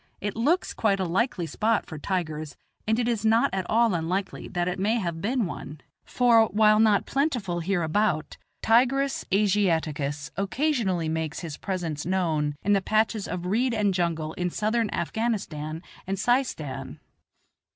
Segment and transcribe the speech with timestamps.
[0.19, 2.55] It looks quite a likely spot for tigers,
[2.87, 6.79] and it is not at all unlikely that it may have been one, for, while
[6.79, 13.75] not plentiful hereabout, Tigris Asiaticus occasionally makes his presence known in the patches of reed
[13.75, 16.97] and jungle in Southern Afghanistan and Seistan.